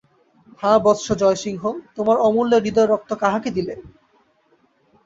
[0.59, 1.63] হা বৎস জয়সিংহ,
[1.95, 3.75] তোমার অমূল্য হৃদয়ের রক্ত কাহাকে দিলে!